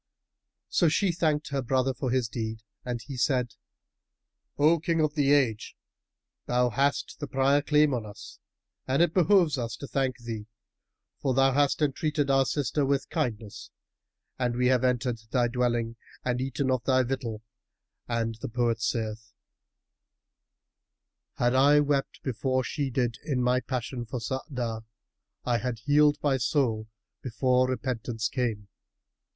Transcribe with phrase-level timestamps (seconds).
[0.69, 3.53] So she thanked her brother for his deed and he said,
[4.57, 5.77] "O King of the Age,
[6.47, 8.39] thou hast the prior claim on us
[8.87, 10.47] and it behoves us to thank thee,
[11.19, 13.69] for thou hast entreated our sister with kindness
[14.39, 17.43] and we have entered thy dwelling and eaten of thy victual;
[18.07, 19.33] and the poet saith[FN#314],
[21.35, 24.83] 'Had I wept before she did in my passion for Saada,
[25.15, 26.87] * I had healed my soul
[27.21, 28.67] before repentance came.